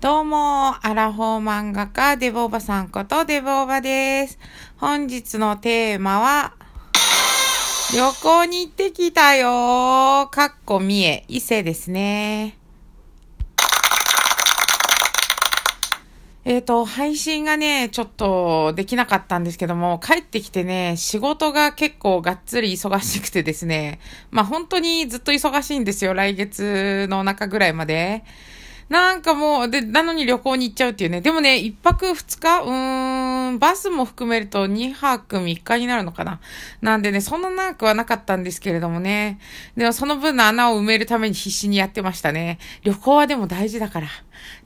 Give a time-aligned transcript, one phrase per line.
[0.00, 4.38] どうも、アラフォー漫画家、デボーバさんことデボーバです。
[4.78, 6.54] 本日のテーマは、
[7.94, 12.56] 旅行に行ってきたよかっこ三重、伊勢ですね。
[16.46, 28.24] えっ、ー、と、配信がね、ちょっとできなかったんですけども、帰ってきてね、仕事が結構がっつり忙しくてですね、まあ本当にずっと忙しいんですよ、来月の中ぐらいまで。
[28.90, 31.20] なんかもう、で、なのに旅行に行っちゃうっていうね。
[31.20, 32.70] でもね、一泊二日うーん、
[33.58, 36.40] バスも含めると二泊三日になるのかな。
[36.80, 39.38] なんでね、そんな長くはなかったんですけれどもね。
[39.76, 42.58] でもその分の穴を埋めるために必死にやってましたね。
[42.82, 44.08] 旅行はでも大事だから。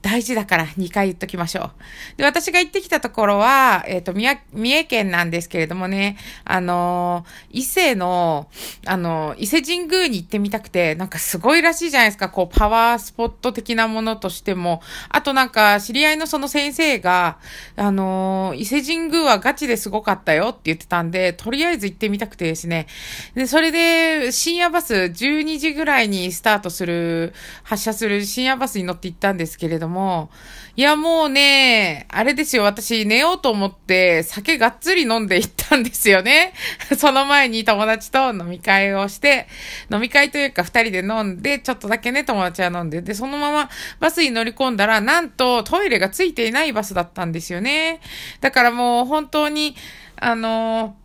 [0.02, 1.70] 大事だから2回言っときましょう。
[2.18, 8.48] で、私が行ってきたところは、えっ、ー、と、三重県なんですけれどもね、あの伊勢の、
[8.86, 14.82] あの伊勢神宮に行ってみたくて、なんかすごいらしいじゃないですか、こう、パワースポット的なものとしても。
[15.08, 17.38] あとなんか、知り合いのその先生が、
[17.76, 22.86] あの伊勢神宮はガチですごかったよって言ってたんで、とりあえず行ってみたくてですね。
[23.34, 30.30] で、それで、深夜バス12時ぐらいにスタートする、発車する深夜バスに乗って行ったんですけれども、
[30.76, 36.52] いやもうね、あれですよ、私寝ようと思って酒がっつり飲んで行ったんですよね。
[36.98, 39.46] その前に友達と飲み会をして、
[39.92, 48.00] 飲み会というか二人で飲んで、ちょっとだけね、友達は飲んで、で、そのままバスに乗り込んだら、なんとトイレがついていないバスだったんですよね。
[48.40, 49.76] だからもう本当に、
[50.16, 50.96] あの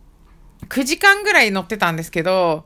[0.68, 2.64] 9時間ぐらい乗ってたんですけど、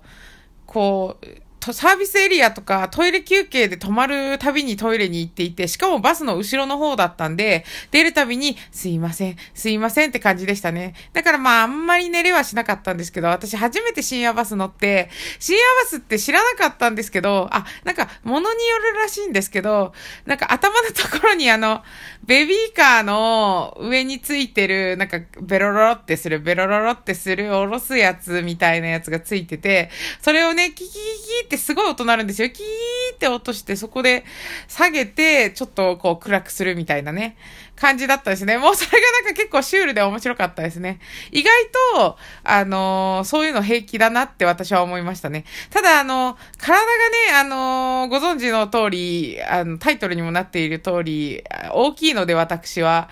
[0.67, 1.27] こう、
[1.73, 10.95] サービスエリアとかトイレ休憩で止まるたびにトイレに行っていて、しかもバスの後ろの方だったんで、出るたびに、すいません、すいませんって感じでしたね。
[11.13, 19.93] だからまあ、あんまり寝れはしなかったんですけど、私初めて深夜バス乗って、深夜バスって知らなかったんですけど、あ、なんか、物によるらしいんですけど、
[20.27, 21.83] なんか頭のところにあの、
[22.27, 29.91] ベビーカーの上についてる、なんか、ベロロロってする、ベロロロってする、おろすやつみたいなやつがついてて、
[30.21, 32.51] それをね、キキキキってすごい音鳴るんですよ。
[32.51, 34.25] キーって音して、そこで
[34.69, 37.37] 下げて、ちょっとこう暗くするみたいなね、
[37.77, 38.59] 感じだったですね。
[38.59, 41.01] もうそれがなんか結構シュールで面白かったですね。
[41.33, 41.53] 意外
[41.95, 45.45] と、あのー、そういうの平気だなって私は思いましたね。
[45.71, 51.43] ただ、あの、体がね、あのー、ご存知の通り、あの、タイトルにもなっている通り、
[51.73, 53.09] 大きいので私は。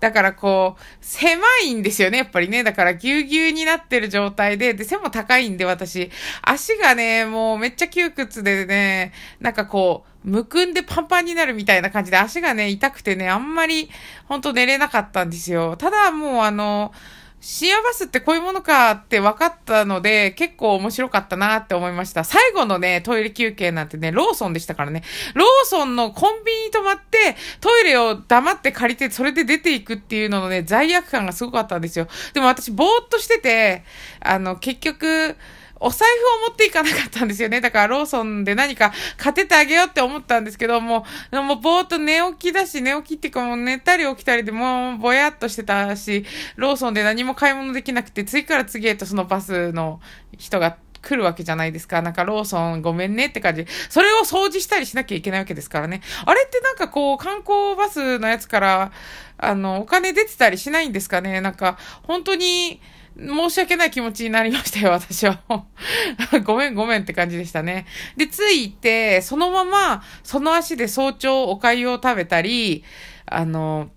[0.00, 2.62] だからこう、狭いんですよね、やっぱりね。
[2.62, 6.10] だからぎゅうぎゅうになってる状態で、で、背も高いんで私、
[6.42, 13.90] 足がね、もうめっちゃ窮屈でね、なんかこう、むくんでパンパンになるみたいな感じで足がね、痛くてね、あんまり、
[14.26, 15.76] ほんと寝れなかったんですよ。
[15.76, 16.92] ただもうあの、
[17.40, 22.24] 深夜バスってこういうものかって分かったので、結構面白かったなって思いました。
[22.24, 25.02] 最後のね、トイレ休憩なんてね、ローソンでしたからね。
[25.34, 32.08] ローソンのコンビニに泊まって、トイレを黙って借りて、それで出ていくっていうののね、罪悪感がすごかったんですよ。
[32.32, 33.84] でも私、ぼーっとしてて、
[34.20, 35.36] あの、結局、
[35.80, 36.08] お財
[36.40, 37.60] 布を持っていかなかったんですよね。
[37.60, 46.24] だからローソンで何か買っててあげようって思ったんですけど、もう、もうぼーっと寝起きだし、寝起きっていうかもう寝たり起きたりでもうぼやっとしてたし、
[46.56, 50.00] ローソンで何も買い物できなくて、次から次へとそのバスの
[50.38, 50.76] 人が
[51.06, 52.02] 来るわけじゃないですか。
[52.02, 53.66] なんかローソンごめんねって感じ。
[53.88, 56.00] それを掃除したりしなきゃいけないわけですからね。
[56.24, 58.92] あれってなんかこう、観光バスのやつから、
[59.38, 61.40] あの、お金出てたりしないんですかね。
[61.40, 62.80] なんか、本当に、
[63.18, 65.40] 申し訳ない気持ちになりましたよ、私は。
[66.44, 67.86] ごめんごめんって感じでしたね。
[68.16, 72.84] で、着いて、そのまま、その足で早朝お粥を食べたり、
[73.24, 73.90] あの、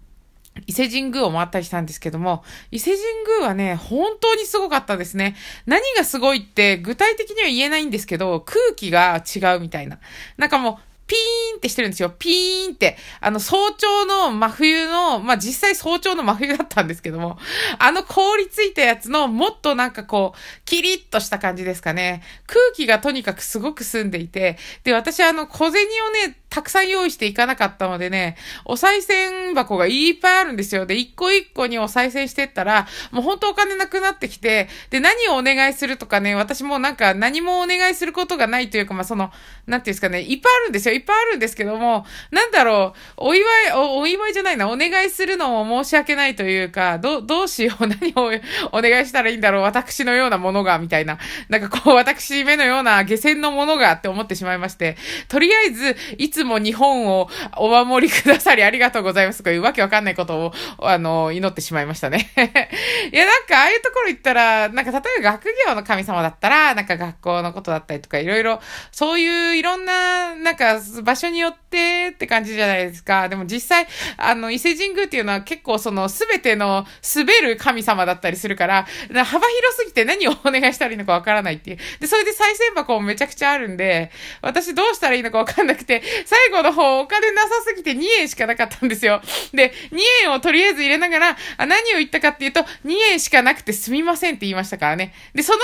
[0.68, 5.35] 伊勢神宮を回ったりしたんですけども、伊勢神宮はね、本当にすごかったですね。
[5.66, 10.00] 何がすごいって具体的には言えないんですけど、空気が違うみたいな。
[10.38, 12.14] なんかもう、ピーンってしてるんですよ。
[12.18, 12.96] ピーンって。
[13.20, 17.40] あの、早朝の真冬の、まあ、実際早朝の真冬だったんですけども、
[17.80, 22.22] あの凍りついたやつのもっとなんかこう、キリッとした感じですかね。
[22.46, 30.85] 空気がとにかくすごく澄んでいて、で、私あの、小銭をね、たくさん用意していかなかったのでね、お賽銭箱がいっぱいあるんですよ。
[30.85, 39.32] で、一個一個にお賽銭してったら、もう本当お金なくなってきて、で、何をお願いするとかね、私もなんか何もお願いすることがないというか、まあ、その、
[39.68, 40.94] なんていうんですかね、いっぱいあるんですよ。
[40.96, 48.32] いっぱいあるんですけども、なんだろう、お祝い、お、お祝いじゃないな、お願いするのも申し訳ないというか、ど、どうしよう、 何を
[48.72, 51.20] お願いしたらいいんだろう、私のようなものが、みたいな。
[51.47, 54.97] なんかこう、私目のような下船のものがって思ってしまいまして、
[55.28, 62.32] とりあえず、いつつも日本をお守りくださりありがとうございますというわけわかんないことを、あの、祈ってしまいましたね。
[63.12, 73.30] いや、なんかああいうところ行ったら、なんか例えば学業の神様だったら、なんか学校のことだったりとかいろいろ、そういういろんな、なんか場所によってって感じじゃないですか。
[73.30, 73.88] でも実際、
[74.18, 76.85] あの、伊勢神宮っていうのは結構そのすべての
[77.16, 78.88] 滑る神様だったりするから、
[79.20, 81.78] か幅広すぎて何をお願いしたらいいのかわからないっていう。
[82.00, 84.12] で、それで再銭箱もめちゃくちゃあるんで、
[84.42, 89.20] 私どうしたらいいのかわかんなくて、最後の方お金なさすぎて2円しかなかったんですよ。
[89.52, 95.11] で、2円をとりあえず入れながら、あ何を言ったかっていうと、2円しかなくてすみませんって言いましたからね。
[95.34, 95.59] で、その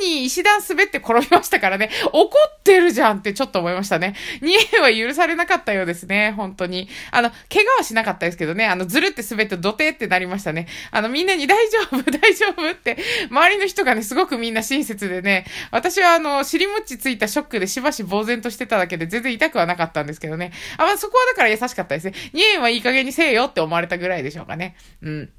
[0.00, 4.16] 帰りに石段滑って転びましたからね、怒ってるじゃんってちょっと思いましたね。
[4.42, 6.88] 2円は許されなかったようですね、本当に。
[7.12, 10.66] あの、怪我はしなかったですけどね、あの、ずるって滑って土手ってなりましたね。
[10.90, 12.98] あの、みんなに大丈夫、 大丈夫って、
[13.30, 20.52] 周りの人がね、すごくみんな親切でね、私はあの、尻餅ついたショックでしばし呆然としてただけで全然痛くはなかったんでですけどね。
[20.76, 22.14] あ、まあ、そこはだから優しかったですね。
[22.34, 24.74] 2円はいい加減にせえよって思われたぐらいでしょうかね。
[25.02, 25.32] うん。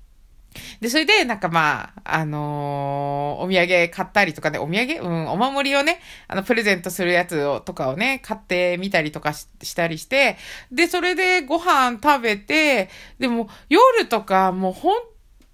[0.80, 5.00] で、それで、なんかまあ、あのー、お土産買ったりとかね、お土産？
[5.01, 10.38] うん、お守りをね、あの、プレゼントするやつを、とかをね、買ってみたりとかしたりして、
[10.71, 12.89] で、それでご飯食べて、
[13.19, 14.98] でも、夜とか、もう本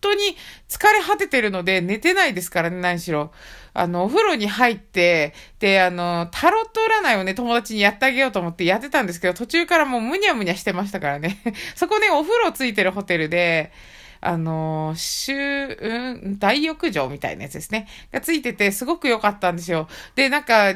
[0.06, 0.38] 当に
[0.70, 3.32] 疲れ果ててるので寝てないですからね、何しろ。
[3.78, 11.40] あの、お風呂に入って、で、あの、タロット占いをね、友達にやってあげようと思ってやってたんですけど、途中からもうむにゃむにゃしてましたからね。
[11.76, 13.74] そこね、お風呂ついてるホテルで、
[14.22, 15.36] あの、週、
[15.68, 17.90] うん、大浴場みたいなやつですね。
[18.14, 19.90] がついてて、すごく良かったんですよ。
[20.16, 20.74] で、なんか、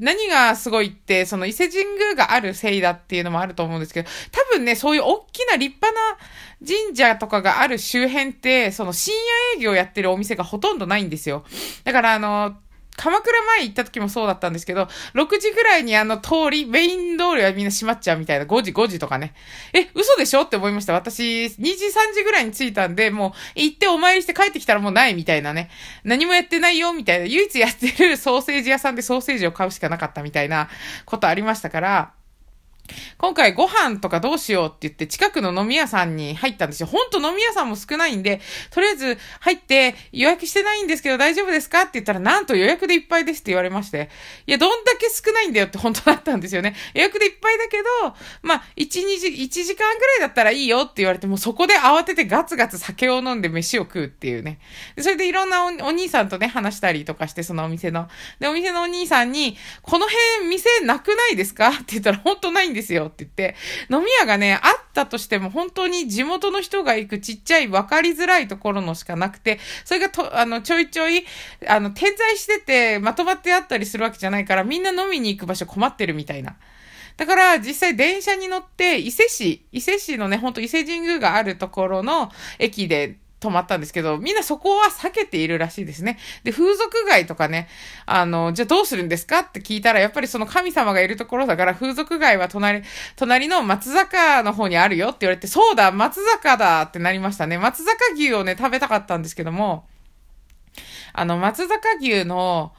[0.00, 6.18] 何がすごいって、その伊勢神宮があるせいだっていうのもあると思うんですけど、多分ね、そういう大きな立派な
[6.66, 9.14] 神社とかがある周辺って、その深
[9.54, 11.44] 夜営業やってるお店がほとんどないんですよ。
[11.84, 12.56] だからあの、
[13.00, 14.82] 鎌倉前行った時もそうだったんですけど、
[15.14, 19.32] 6時ぐらいにあの通り、メイン通りはみんな閉まっちゃうみたいな、5時、5時とかね。
[19.72, 20.92] え、嘘でしょって思いました。
[20.92, 25.70] 私、2時、3時ぐらいに着いたんで、もう行ってお参りして帰ってきたらもうないみたいなね。
[26.04, 27.24] 何もやってないよみたいな。
[27.24, 30.68] 唯一やってるソーセージ屋さんでソーセージを買うしかなかったみたいな
[31.06, 32.12] ことありましたから、
[33.18, 36.86] 今回ご飯とかどうしようって言って近くの飲み屋さんに入ったんですよ。
[36.86, 38.40] ほんと飲み屋さんも少ないんで、
[38.70, 44.10] とりあえず入って予約してないんですけど大丈夫ですかって言ったらなんと予約でいっぱいですって言われまして。
[44.46, 46.74] いや、どんだけ少ないんだよって本当だったんですよね。
[46.94, 47.84] 予約でいっぱいだけど、
[48.42, 54.58] まあ、1、2時、1時間ぐらいだったらいいよって言われてもそこで慌ててガツガツ酒を飲んで飯を食うっていうね。
[54.98, 58.08] それでいろんなお兄さんとね、話したりとかして、そのお店の。
[58.38, 63.56] で、お店のお兄さんに、この辺店なくないですかって言ったら本当ないんですですよって言って、
[63.90, 64.60] 飲み屋がね、あっ
[64.92, 71.24] たとしても本当に地元の人が行くちっちゃい分かりづらいところのしかなくて、それがと、あの、ちょいちょい、
[71.66, 76.56] あの、点在しててまとまってあったりするわけじゃないから、みんな飲みに行く場所困ってるみたいな。
[77.16, 86.18] だから実際電車に乗って伊勢市、伊勢市のね、ほんと伊勢神宮があるところの駅で泊まったんですけど、みんなそこは避けているらしいですね。
[86.44, 87.68] で、風俗街とかね、
[88.04, 92.82] あの、じゃあどうするんですかって聞いたら、やっぱりその神様がいるところだから、風俗街は隣、
[93.16, 97.56] 隣の松坂の方にあるよって言われて、そうだ、松坂だってなりましたね。
[97.56, 99.86] 松坂牛をね、食べたかったんですけども、
[101.14, 102.72] あの、松坂牛の、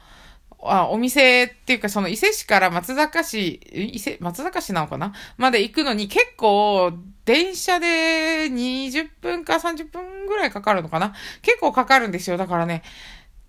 [0.64, 5.12] あ、お店っていうか、その伊勢市から松坂市、伊勢、松坂市なのかな？
[5.36, 6.92] まで行くのに結構、
[7.24, 11.14] 電車で20分か30分ぐらいかかるのかな？
[11.42, 12.36] 結構かかるんですよ。
[12.36, 12.82] だからね、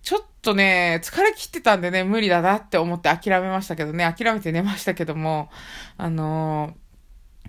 [0.02, 5.50] ちょっとね、疲れ切ってたんでね、無理だなって思って諦めましたけどね、諦めて寝ましたけども、
[5.96, 6.83] あのー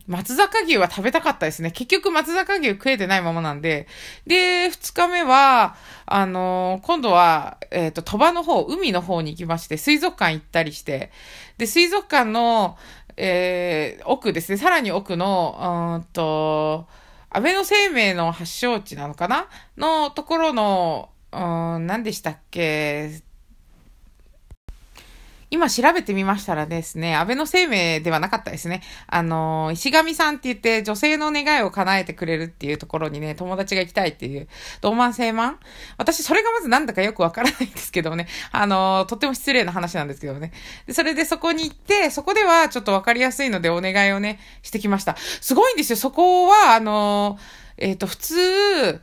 [0.07, 1.71] 松坂牛は食べたかったですね。
[1.71, 3.87] 結局松坂牛食えてないままなんで。
[4.27, 11.11] で、二日目は、あのー、今度は、えっ、ー、と、鳥羽の方、海の方に行きまして、水族館行ったりして、
[11.57, 12.77] で、水族館の、
[13.17, 16.87] えー、奥ですね、さらに奥の、うんと、
[17.29, 19.47] 安倍の生命の発祥地なのかな？
[19.77, 23.21] のところの、うん、何でしたっけ？
[25.51, 28.81] 今調べてみましたらですね、安倍の生命ではなかったですね。
[29.07, 34.47] あの、石神さんって言って女性の願いを叶えてくれるっていうところにね、友達が行きたいっていう、
[34.81, 35.59] 同満聖満
[35.97, 38.27] 私、それがまずなんだかよくわからないんですけどね。
[38.51, 40.51] あの、とっても失礼な話なんですけどね。
[40.87, 45.15] でそれでそこに行って、そこではちょっとわかりやすいのでお願いをね、してきました。
[45.41, 45.97] すごいんですよ。
[45.97, 47.37] そこは、あの、
[47.77, 49.01] えっ、ー、と、普通、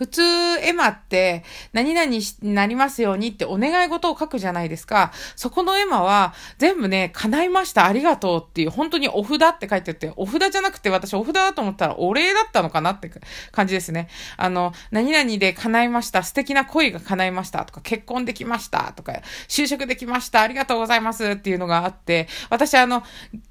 [0.00, 0.22] 普通、
[0.62, 5.12] エマって、何々になりますようにってお願い事を書くじゃないですか。
[5.36, 13.10] そこのエマは、全部ね、叶いました、ありがとうっていう、本当にお札って書いてあって、お札じゃなくて私お札だと思ったらお礼だったのかなって
[13.52, 14.08] 感じですね。
[14.38, 19.12] あの、何々で叶いました、素敵な恋が叶いましたとか、結婚できましたとか、
[19.48, 23.02] 就職できました、ありがとうございますっていうのがあって、私あの、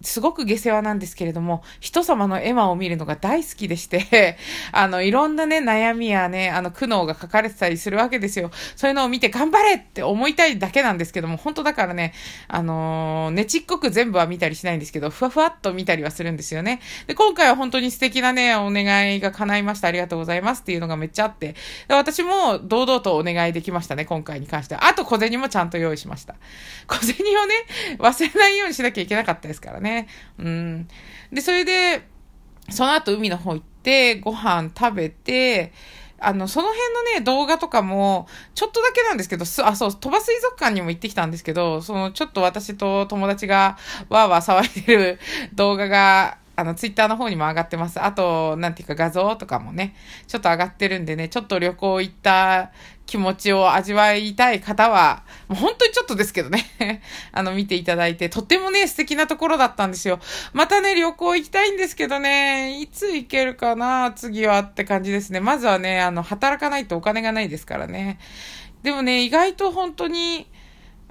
[0.01, 4.39] すごく下世話なんですけれども、人様のエマを見るのが大好きでして、
[4.73, 8.49] あの、いろんなね、悩みやね、ねあの、苦悩が書かれてたりするわけですよ。
[8.75, 12.13] そういうのを見て頑張れって思いたいだけなんですけども、本当だからね、
[12.47, 16.79] あのー、ねちっこく全部は見たりしないんですけど、ふわふわっと見たりはするんですよね。
[17.07, 19.89] で、今回は本当に素敵なね、お願いが叶いました。
[19.89, 21.55] ありがとうございますっていうのがめっちゃあって、
[21.87, 24.87] で私も堂々とお願いできましたね、今回に関しては。
[24.87, 26.35] あと小銭もちゃんと用意しました。
[26.87, 27.55] 小銭をね、
[27.97, 30.07] 忘れないようにしなきゃいけなかったですからね。
[30.37, 30.87] うん。
[31.31, 32.07] で、それで、
[32.69, 35.73] その後海の方行って、ご飯食べて、
[36.21, 43.77] あの、その辺のね、動画とかも、ちょっとだけなんですけど、す、あ、そう、鳥羽水族館にも行ってきたんですけど、その、ちょっと私と友達が、
[44.09, 45.19] わーわー騒いでる
[45.53, 48.01] 動画が、あの、ツイッターの方にも上がってます。
[48.03, 49.95] あと、なんていうか画像とかもね、
[50.27, 52.71] ちょっと上がってるんでね、ちょっと旅行行った
[53.09, 57.01] 気持ちを味わいたい方は、もう本当にちょっとですけどね
[57.33, 60.19] あの、見ていただいて、とってもね、素敵なところだったんですよ。
[60.53, 65.39] またね、旅行行きたいんですけどね、いつ行けるかな、次はって感じですね。
[65.39, 68.19] まずはね、あの、働かないとお金がないですからね。
[68.83, 70.47] でもね、意外と本当に、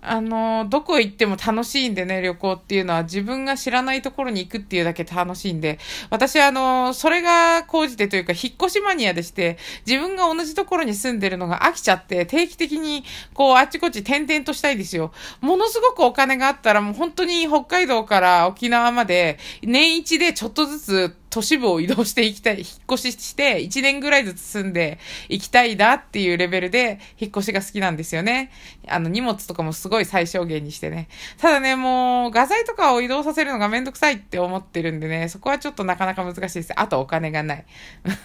[0.00, 5.78] あの、どこ行っても楽しいんでね、旅行っていうのは自分が知らないところに行くっていうだけ楽しいんで、
[6.10, 15.12] 私あの、それが講じてというか、引っ越しマニアでして、自分が同じところに住んでるのが飽きちゃって、定期的にこう、あちこち転々としたいんですよ。
[15.40, 28.50] ものすごくお金があったらもう本当に北海道から沖縄まで、年一でちょっとずつ都市部を移動していきたい、引っ越しして1年ぐらいずつ住んでいきたいなっていうレベルで引っ越しが好きなんですよね。
[28.86, 31.08] あの荷物とかもすごい最小限にしてね。
[31.38, 36.72] ただね、もう画材とかを移動させるのがめんどくさいって思ってるんでね、そこはちょっとなかなか難しいです。
[36.76, 37.64] あとお金がない。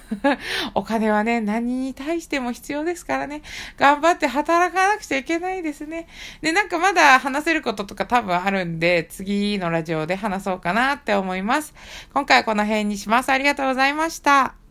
[0.74, 3.42] お金はね、何に対しても必要ですからね。
[3.78, 6.08] 頑張って働かなくちゃいけないですね。
[6.42, 11.74] で、なんかまだ話せることとか多分あるんで、次のラジオで話そうかなって思います。
[12.14, 13.30] 今回はこの辺ににします。
[13.30, 14.63] ありがとうございました。